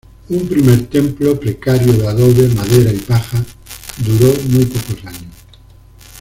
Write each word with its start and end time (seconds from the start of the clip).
Un 0.29 0.49
primer 0.49 0.87
templo 0.87 1.39
precario 1.39 1.93
de 1.93 2.07
adobe, 2.07 2.47
madera 2.47 2.91
y 2.91 2.97
paja, 2.97 3.37
duró 4.03 4.33
muy 4.49 4.65
pocos 4.65 5.05
años. 5.05 5.29